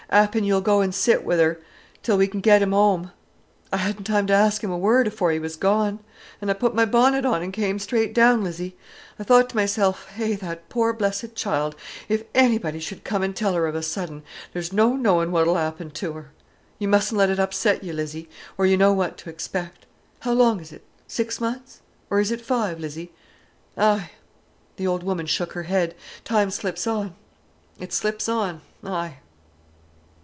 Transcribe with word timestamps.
'Appen 0.13 0.43
you'll 0.43 0.59
go 0.59 0.81
an' 0.81 0.91
sit 0.91 1.23
wi' 1.23 1.35
'er 1.37 1.57
till 2.03 2.17
we 2.17 2.27
can 2.27 2.41
get 2.41 2.61
him 2.61 2.73
home.' 2.73 3.13
I 3.71 3.77
hadn't 3.77 4.03
time 4.03 4.27
to 4.27 4.33
ask 4.33 4.61
him 4.61 4.69
a 4.69 4.77
word 4.77 5.07
afore 5.07 5.31
he 5.31 5.39
was 5.39 5.55
gone. 5.55 5.99
An' 6.41 6.49
I 6.49 6.53
put 6.53 6.75
my 6.75 6.83
bonnet 6.83 7.23
on 7.23 7.41
an' 7.41 7.53
come 7.53 7.79
straight 7.79 8.13
down, 8.13 8.43
Lizzie. 8.43 8.75
I 9.17 9.23
thought 9.23 9.51
to 9.51 9.55
myself, 9.55 10.09
'Eh, 10.19 10.35
that 10.35 10.67
poor 10.67 10.91
blessed 10.91 11.33
child, 11.35 11.77
if 12.09 12.25
anybody 12.35 12.77
should 12.77 13.05
come 13.05 13.23
an' 13.23 13.31
tell 13.33 13.53
her 13.53 13.67
of 13.67 13.73
a 13.75 13.81
sudden, 13.81 14.23
there's 14.51 14.73
no 14.73 14.97
knowin' 14.97 15.31
what'll 15.31 15.57
'appen 15.57 15.91
to 15.91 16.17
'er.' 16.17 16.31
You 16.77 16.89
mustn't 16.89 17.17
let 17.17 17.29
it 17.29 17.39
upset 17.39 17.81
you, 17.81 17.93
Lizzie—or 17.93 18.65
you 18.65 18.75
know 18.75 18.91
what 18.91 19.17
to 19.19 19.29
expect. 19.29 19.85
How 20.19 20.33
long 20.33 20.59
is 20.59 20.73
it, 20.73 20.83
six 21.07 21.39
months—or 21.39 22.19
is 22.19 22.31
it 22.31 22.41
five, 22.41 22.81
Lizzie? 22.81 23.13
Ay!"—the 23.77 24.85
old 24.87 25.03
woman 25.03 25.25
shook 25.25 25.53
her 25.53 25.63
head—"time 25.63 26.51
slips 26.51 26.85
on, 26.85 27.15
it 27.79 27.93
slips 27.93 28.27
on! 28.27 28.59
Ay!" 28.83 29.19